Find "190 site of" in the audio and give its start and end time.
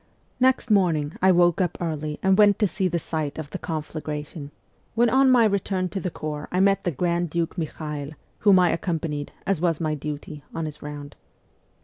2.97-3.51